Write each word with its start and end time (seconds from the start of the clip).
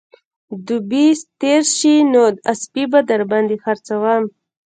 دوبى 0.65 1.05
تېر 1.41 1.61
شي 1.75 1.95
نو 2.11 2.21
اسپې 2.51 2.83
به 2.91 2.99
در 3.09 3.21
باندې 3.31 3.55
خرڅوم 3.63 4.23